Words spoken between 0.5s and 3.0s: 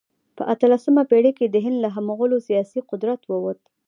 اتلسمه پېړۍ کې د هند له مغولو سیاسي